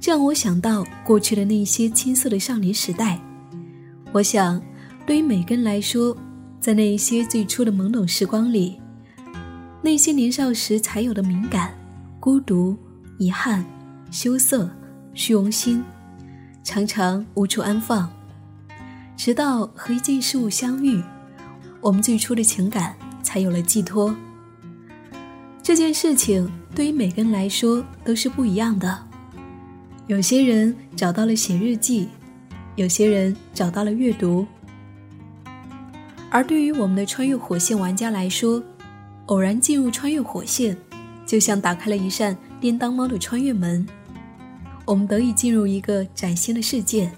[0.00, 3.20] 这让我想到过去的那些青涩的少年时代。
[4.12, 4.62] 我想，
[5.06, 6.16] 对于每个人来说，
[6.60, 8.80] 在那一些最初的懵懂时光里。
[9.82, 11.74] 那些年少时才有的敏感、
[12.18, 12.76] 孤独、
[13.18, 13.64] 遗憾、
[14.10, 14.68] 羞涩、
[15.14, 15.82] 虚荣心，
[16.64, 18.10] 常常无处安放。
[19.16, 21.02] 直到和一件事物相遇，
[21.80, 24.14] 我们最初的情感才有了寄托。
[25.62, 29.07] 这件事情对于每个人来说都是不一样的。
[30.08, 32.08] 有些人找到了写日记，
[32.76, 34.46] 有些人找到了阅读，
[36.30, 38.62] 而对于我们的穿越火线玩家来说，
[39.26, 40.74] 偶然进入穿越火线，
[41.26, 43.86] 就像打开了一扇叮当猫的穿越门，
[44.86, 47.12] 我们得以进入一个崭新的世界。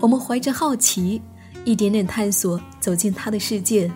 [0.00, 1.22] 我们怀着好奇，
[1.64, 3.88] 一点点探索，走进他的世界，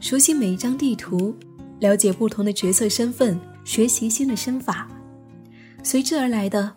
[0.00, 1.32] 熟悉每一张地图，
[1.78, 4.88] 了解不同的角色身份，学习新的身法。
[5.84, 6.74] 随之而来的，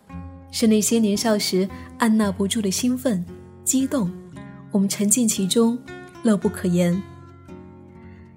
[0.50, 3.24] 是那些年少时按捺不住的兴奋、
[3.64, 4.10] 激动。
[4.70, 5.78] 我们沉浸其中，
[6.22, 7.00] 乐不可言。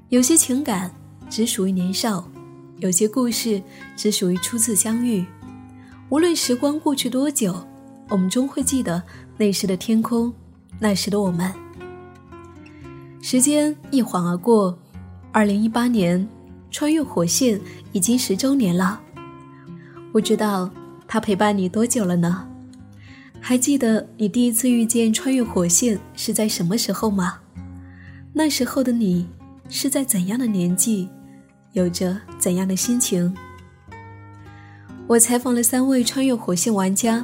[0.10, 0.92] 有些情感。
[1.30, 2.30] 只属于年少，
[2.78, 3.60] 有些故事
[3.96, 5.26] 只属于初次相遇。
[6.10, 7.56] 无论时光过去多久，
[8.10, 9.02] 我们终会记得
[9.36, 10.32] 那时的天空，
[10.78, 11.52] 那时的我们。
[13.20, 14.78] 时间一晃而过，
[15.32, 16.28] 二零一八年，
[16.70, 17.60] 穿越火线
[17.94, 19.02] 已经十周年了。
[20.12, 20.70] 不知道
[21.14, 22.44] 他陪伴你多久了呢？
[23.40, 27.38] 还记得你第一次遇见穿越火线是在什么时候吗？
[28.34, 29.30] 那时候的你
[29.70, 31.08] 是在怎样的年纪？
[31.74, 33.32] 有着怎样的心情？
[35.06, 37.24] 我采访了三位穿越火线玩家，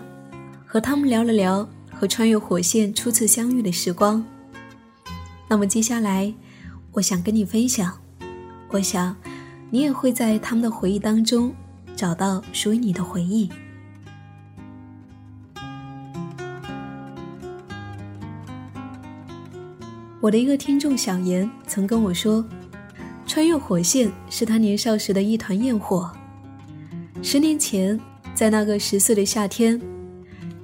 [0.67, 4.23] 和他们聊了聊和穿越火线初次相遇的时光。
[5.47, 6.31] 那么接下来，
[6.91, 7.91] 我想跟你分享，
[8.69, 9.15] 我想
[9.71, 11.51] 你也会在他们的回忆当中
[11.95, 13.49] 找到属于你的回忆。
[20.21, 22.43] 我的一个听众小严曾跟我说。
[23.25, 26.11] 穿越火线是他年少时的一团焰火。
[27.21, 27.97] 十年前，
[28.33, 29.79] 在那个十岁的夏天，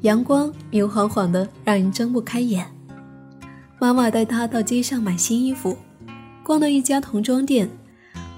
[0.02, 2.66] 阳光明晃晃的，让人睁不开眼。
[3.78, 5.78] 妈妈带他到街上买新衣服，
[6.44, 7.70] 逛到一家童装店，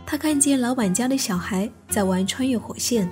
[0.05, 3.09] 他看见老板家的小孩在玩穿越火线，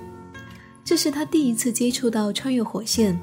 [0.84, 3.18] 这是他第一次接触到穿越火线。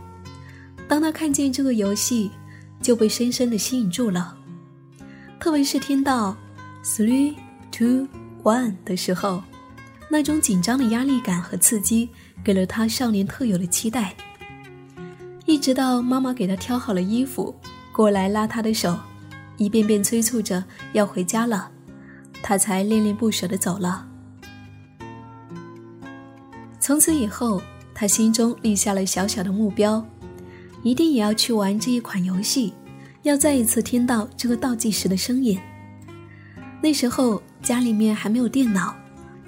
[0.88, 2.32] 当他看见这个游戏，
[2.82, 4.36] 就被深深的吸引住了，
[5.44, 6.34] 特别是听到
[6.86, 7.36] three。
[7.70, 8.08] Two
[8.44, 9.44] one 的时候，
[10.08, 12.08] 那种紧张的压力感和刺激，
[12.42, 14.16] 给了他少年特有的期待。
[15.46, 17.54] 一直到妈妈给他挑好了衣服，
[17.92, 18.98] 过来拉他的手，
[19.58, 21.70] 一遍遍催促着要回家了，
[22.42, 24.08] 他才恋恋不舍地走了。
[26.80, 27.62] 从此以后，
[27.94, 30.06] 他心中立下了小小的目标，
[30.84, 32.72] 一定也要去玩这一款游戏，
[33.24, 35.60] 要再一次听到这个倒计时的声音。
[36.82, 37.42] 那时候。
[37.64, 38.94] 家里面还没有电脑，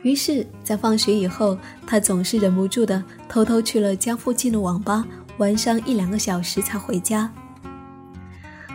[0.02, 5.06] 于是，在放学以后，他总是忍不住的偷偷去了家附近的网吧
[5.38, 7.30] 玩上一两个小时才回家。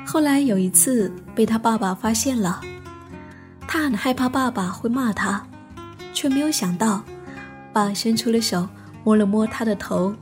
[0.04, 2.60] 后来有一次被他爸爸发现了，
[3.66, 5.42] 他很害怕爸爸会骂他，
[6.12, 7.02] 却没有想到，
[7.72, 8.68] 爸伸出了手
[9.04, 10.14] 摸了摸他的头，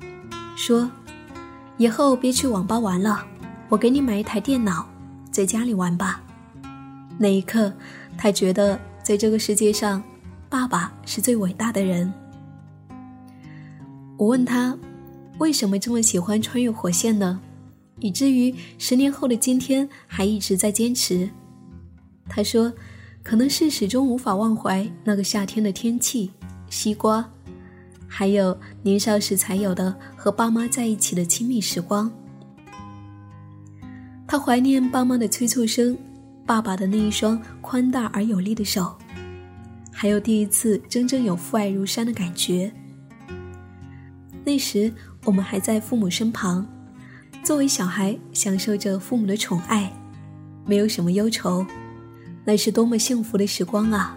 [0.55, 0.89] 说
[1.77, 3.27] ：“以后别去网吧玩了，
[3.69, 4.87] 我给你买一台电脑，
[5.31, 6.23] 在家里玩吧。”
[7.19, 7.73] 那一刻，
[8.17, 8.79] 他觉得。
[9.01, 10.03] 在这个世界上，
[10.51, 12.13] 爸爸是最伟大的人。
[14.19, 14.77] 我问他，
[15.39, 17.41] 为什么这么喜欢穿越火线呢？
[18.01, 21.31] 以至于十年后的今天还一直在坚持。
[22.29, 22.71] 他说，
[23.23, 26.31] 可能是始终无法忘怀那个夏天的天气、
[26.69, 27.27] 西瓜，
[28.07, 32.13] 还有年少时才有的和爸妈在一起的亲密时光。
[34.29, 35.97] 他怀念爸妈的催促声。
[36.45, 38.97] 爸爸的那一双宽大而有力的手，
[39.93, 42.73] 还有第一次真正有父爱如山的感觉。
[44.45, 44.91] 那时
[45.27, 46.67] 我们还在父母身旁，
[47.43, 49.93] 作为小孩享受着父母的宠爱，
[50.65, 51.67] 没有什么忧愁，
[52.47, 54.17] 那是多么幸福的时光啊！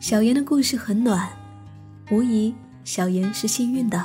[0.00, 1.28] 小妍的故事很暖，
[2.10, 2.54] 无疑
[2.86, 4.02] 小妍是幸运的，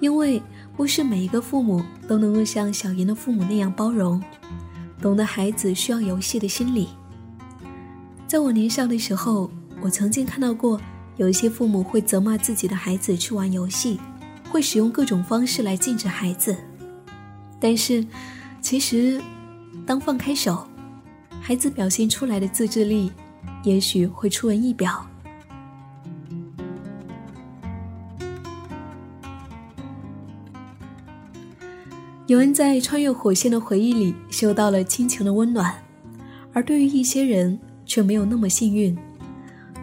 [0.00, 0.42] 因为
[0.74, 4.20] 不是每一个父母都能够像小妍的父母那样包容，
[4.98, 6.88] 懂得孩子需要游戏的心理。
[8.26, 9.50] 在我年少的时候，
[9.82, 10.80] 我曾经看到过
[11.18, 14.00] 有一些父母会责骂自己的孩子去玩游戏，
[14.50, 16.56] 会使用各种方式来禁止孩子。
[17.60, 18.02] 但是，
[18.62, 19.20] 其实，
[19.84, 20.66] 当放开手，
[21.42, 23.12] 孩子表现出来的自制力，
[23.64, 25.06] 也许会出人意表。
[32.26, 35.74] 有人在穿越火线的回忆里嗅到了亲情的温暖，
[36.52, 37.58] 而对于一些人。
[37.88, 38.98] 却没有那么幸运。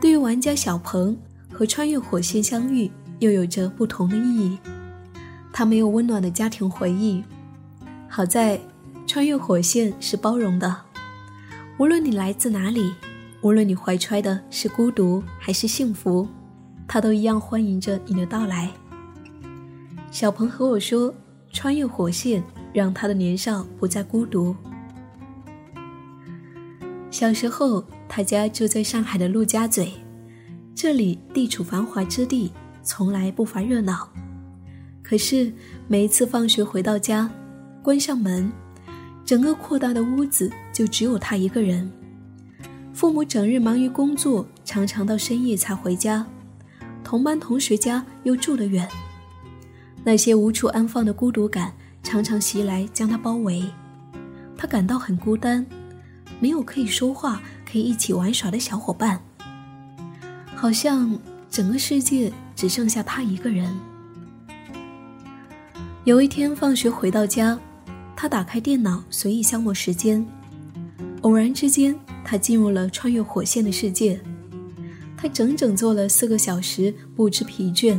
[0.01, 1.17] 对于玩家小鹏
[1.49, 4.57] 和穿越火线相遇，又有着不同的意义。
[5.53, 7.23] 他没有温暖的家庭回忆。
[8.09, 8.59] 好在，
[9.07, 10.75] 穿越火线是包容的。
[11.77, 12.93] 无论你来自哪里，
[13.41, 16.27] 无论你怀揣的是孤独还是幸福，
[16.85, 18.69] 他都一样欢迎着你的到来。
[20.11, 21.13] 小鹏和我说，
[21.63, 22.43] 穿越火线
[22.73, 24.53] 让他的年少不再孤独。
[27.09, 29.93] 小时候，他家就在上海的陆家嘴，
[30.75, 32.51] 这里地处繁华之地，
[32.83, 34.09] 从来不乏热闹。
[35.01, 35.53] 可是
[35.87, 37.31] 每一次放学回到家，
[37.81, 38.51] 关上门，
[39.23, 41.89] 整个扩大的屋子就只有他一个人。
[42.91, 46.27] 父母整日忙于工作，常常到深夜才回家，
[47.05, 48.85] 同班同学家又住得远，
[50.03, 51.73] 那些无处安放的孤独感
[52.03, 53.63] 常常袭来，将他包围，
[54.57, 55.65] 他感到很孤单。
[56.39, 59.21] 没有可以说话、可以一起玩耍的小伙伴，
[60.55, 61.17] 好像
[61.49, 63.73] 整个世界只剩下他一个人。
[66.03, 67.57] 有一天放学回到家，
[68.13, 70.25] 他打开电脑随意消磨时间，
[71.21, 74.19] 偶然之间，他进入了穿越火线的世界。
[75.15, 77.97] 他整整坐了四个小时，不知疲倦。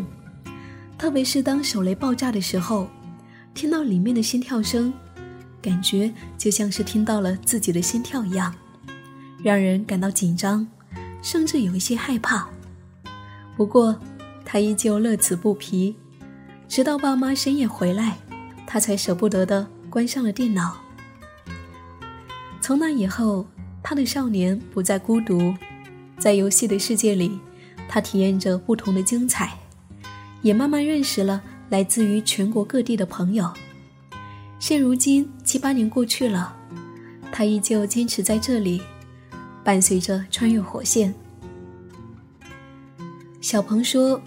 [1.05, 2.89] 特别是当手雷爆炸的时候，
[3.53, 4.91] 听到里面的心跳声。
[5.61, 8.55] 感觉就像是听到了自己的心跳一样，
[9.43, 10.67] 让人感到紧张，
[11.21, 12.49] 甚至有一些害怕。
[13.55, 13.95] 不过，
[14.47, 15.95] 他依旧乐此不疲，
[16.69, 18.17] 直到爸妈深夜回来，
[18.67, 20.75] 他才舍不得的关上了电脑。
[22.63, 23.47] 从那以后，
[23.83, 25.55] 他的少年不再孤独，
[26.19, 27.39] 在游戏的世界里，
[27.91, 29.59] 他体验着不同的精彩，
[30.45, 33.51] 也慢慢认识了来自于全国各地的朋友。
[34.59, 36.55] 现如今七八年过去了，
[37.33, 38.83] 他依旧坚持在这里，
[39.65, 41.13] 伴随着穿越火线。
[43.41, 44.21] 小鹏说：“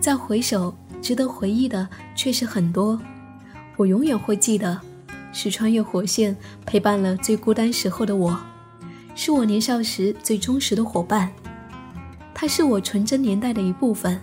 [0.00, 0.72] 再回首，
[1.02, 2.98] 值得回忆的确实很多。
[3.76, 4.80] 我永远会记得，
[5.32, 6.34] 是穿越火线
[6.64, 8.40] 陪伴了最孤单时候的我，
[9.16, 11.32] 是我年少时最忠实的伙伴。
[12.32, 14.20] 他是我纯真年代的一部分。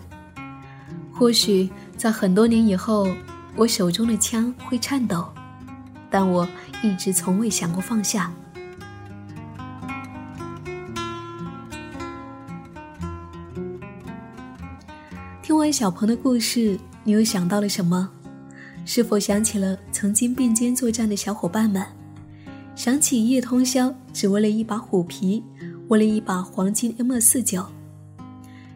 [1.24, 3.08] 或许在很多年以后，
[3.56, 5.26] 我手中的枪会颤抖。”
[6.12, 6.46] 但我
[6.84, 8.30] 一直从未想过放下。
[15.42, 18.10] 听完小鹏的故事，你又想到了什么？
[18.84, 21.82] 是否想起了曾经并肩作战的小伙伴们？
[22.76, 25.42] 想起一夜通宵只为了一把虎皮，
[25.88, 27.66] 为了一把黄金 M 四九？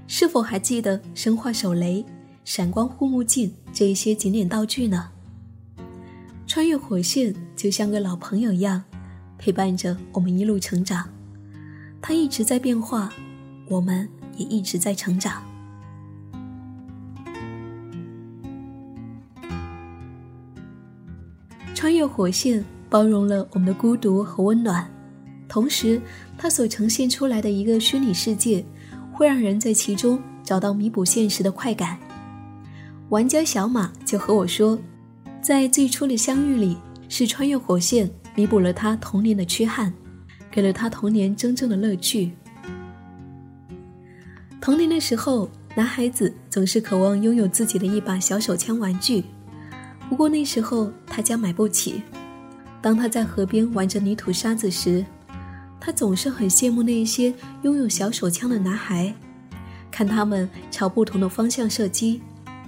[0.07, 2.05] 是否还记得生化手雷、
[2.47, 5.09] 闪光护目镜这一些经典道具呢？
[6.47, 8.81] 穿越火线就像个老朋友一样，
[9.37, 11.09] 陪伴着我们一路成长。
[12.01, 13.11] 它一直在变化，
[13.67, 15.43] 我们也一直在成长。
[21.75, 24.89] 穿越火线包容了我们的孤独和温暖，
[25.49, 26.01] 同时
[26.37, 28.63] 它所呈现出来的一个虚拟世界，
[29.11, 31.99] 会让人在其中找到弥补现实的快感。
[33.09, 34.77] 玩家小马就和我说。
[35.41, 39.93] 在最初的相遇里，是穿越火线弥补了他童年的缺憾，
[40.51, 42.33] 给了他童年真正的乐趣。
[44.59, 49.23] 童年的时候，男孩子总是渴望拥有自己的一把小手枪玩具，
[50.09, 52.01] 不过那时候他家买不起。
[52.81, 55.05] 当他在河边玩着泥土沙子时，
[55.79, 59.13] 他总是很羡慕那些拥有小手枪的男孩，
[59.89, 62.21] 看他们朝不同的方向射击，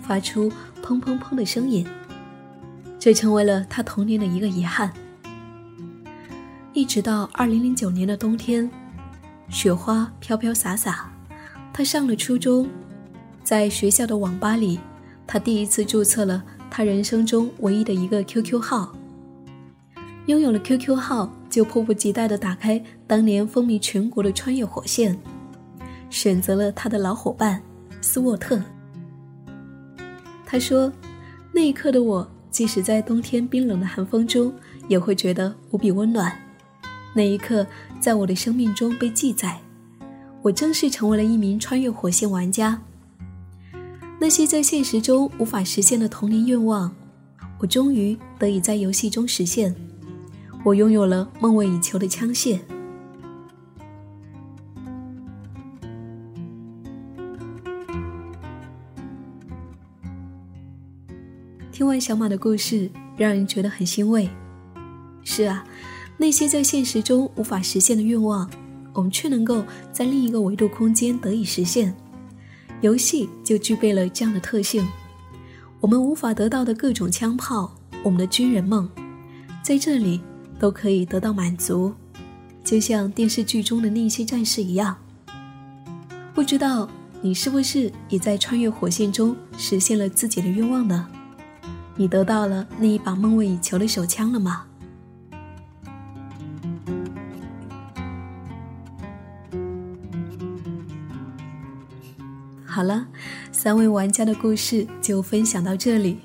[0.09, 0.51] 发出
[0.81, 1.85] 砰砰砰的声音。
[2.97, 4.91] 这成为了他童年的一个遗憾。
[6.73, 8.67] 一直到二零零九年的冬天，
[9.49, 11.11] 雪花飘飘洒洒，
[11.71, 12.67] 他上了初中，
[13.43, 14.79] 在学校的网吧里，
[15.27, 18.91] 他第一次注册了他人生中唯一的一个 QQ 号。
[20.25, 25.13] 拥有了 QQ 号，就迫不及待地打开当年风靡全国的《穿越火线》，
[26.09, 27.61] 选择了他的老伙伴
[28.01, 28.59] 斯沃特。
[30.51, 30.91] 他说
[31.53, 34.51] ：“那一刻的我，即使在冬天冰冷的寒风中，
[34.87, 36.35] 也会觉得无比温暖。
[37.13, 37.63] 那一刻，
[37.99, 39.61] 在我的生命中被记载，
[40.41, 42.81] 我正式成为了一名穿越火线玩家。
[44.19, 46.91] 那些在现实中无法实现的童年愿望，
[47.59, 49.75] 我终于得以在游戏中实现。
[50.63, 52.57] 我拥有了梦寐以求的枪械。”
[61.99, 64.29] 小马的故事，让人觉得很欣慰。
[65.23, 65.65] 是啊，
[66.17, 68.49] 那些在现实中无法实现的愿望，
[68.93, 71.93] 我们却能够在另一个维度空间得以实现。
[72.81, 74.87] 游戏就具备了这样的特性：
[75.81, 78.89] 我们无法得到的各种枪炮，我们的军人梦，
[79.61, 80.21] 在这里
[80.57, 81.93] 都可以得到满足，
[82.63, 84.95] 就像电视剧中的那些战士一样。
[86.33, 86.89] 不知道
[87.21, 91.05] 你是不是也在穿越火线中实现了自己的愿望呢？
[91.99, 94.63] 你得到了那一把梦寐以求的手枪了吗？
[102.63, 103.05] 好了，
[103.51, 106.19] 三位玩家的故事就分享到这里，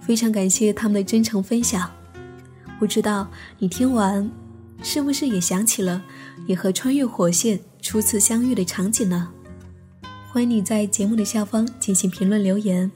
[0.00, 1.90] 非常感谢他们的真诚分享。
[2.78, 3.26] 不知道
[3.58, 4.30] 你听完，
[4.80, 6.04] 是不是也想起了
[6.46, 9.28] 你和穿越火线初次相遇的场景呢？
[10.30, 12.92] 欢迎你在节目的下方进行评论留言。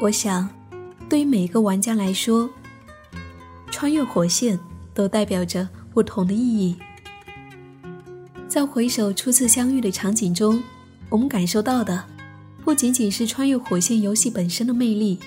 [0.00, 0.48] 我想，
[1.08, 2.48] 对于每一个玩家来说，
[3.68, 4.56] 穿越火线
[4.94, 6.76] 都代表着不同的意义。
[8.46, 10.62] 在回首初次相遇的场景中，
[11.08, 12.04] 我们感受到的
[12.64, 15.18] 不仅仅是穿越火线游戏本身的魅力，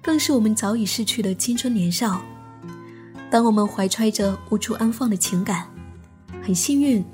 [0.00, 2.22] 更是我们早已逝去的青春年少。
[3.30, 5.66] 当我们怀揣着无处安放的情感，
[6.42, 7.04] 很幸运，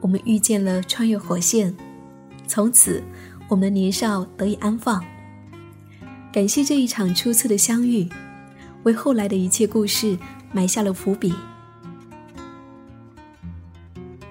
[0.00, 1.76] 我们遇见了穿越火线，
[2.46, 3.02] 从此
[3.46, 5.04] 我们的年少得以安放。
[6.36, 8.06] 感谢这一场初次的相遇，
[8.82, 10.18] 为后来的一切故事
[10.52, 11.32] 埋下了伏笔。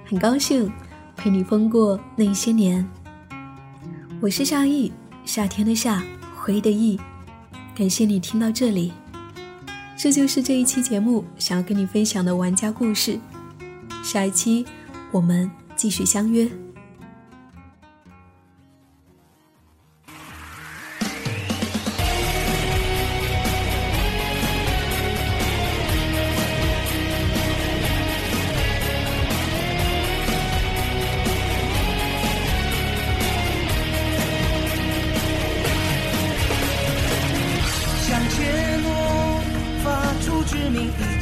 [0.05, 0.71] 很高兴
[1.17, 2.87] 陪你疯过那些年。
[4.21, 4.91] 我是夏意，
[5.25, 6.03] 夏天的夏，
[6.35, 6.95] 回忆的忆。
[7.75, 8.93] 感谢你听到这里，
[9.97, 13.19] 这就是这一期节目想要跟你分享的玩家故事。
[14.03, 14.63] 下一期
[15.09, 16.47] 我们继续相约。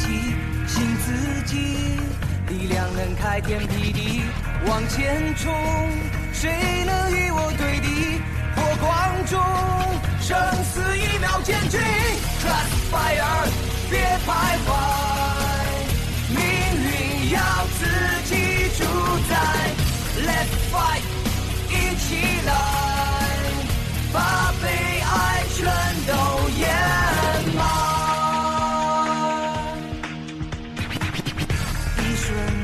[0.03, 0.11] 相
[0.67, 1.07] 信自
[1.45, 1.55] 己，
[2.49, 4.21] 力量能开天辟地
[4.67, 5.53] 往前冲，
[6.33, 8.19] 谁能与我对敌？
[8.53, 9.39] 火光中，
[10.19, 11.79] 生死一秒间决。
[12.41, 13.47] Trust fire，
[13.89, 14.29] 别徘
[14.67, 14.69] 徊，
[16.27, 16.37] 命
[16.83, 17.39] 运要
[17.79, 17.81] 自
[18.25, 18.33] 己
[18.77, 18.83] 主
[19.29, 19.31] 宰。
[20.25, 21.03] Let's fight，
[21.69, 22.05] 一起
[22.45, 22.51] 来，
[24.11, 24.67] 把悲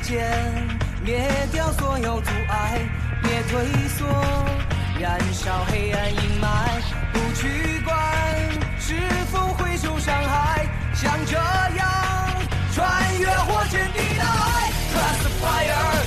[0.09, 0.27] 间。
[1.05, 2.81] 灭掉所有阻碍，
[3.21, 4.05] 别退缩，
[4.99, 6.45] 燃烧黑暗阴霾，
[7.13, 7.95] 不去管
[8.79, 8.95] 是
[9.31, 11.87] 否会受伤害，像这样
[12.73, 14.25] 穿越火线地带
[14.91, 15.98] ，Trust the fire，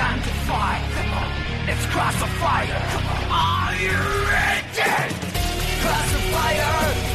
[0.00, 0.82] time to fight.
[0.94, 1.28] Come on.
[1.66, 2.80] Let's cross the fire.
[2.92, 3.28] Come on.
[3.30, 3.98] Are you
[4.32, 5.14] ready?
[5.82, 7.09] Cross the fire.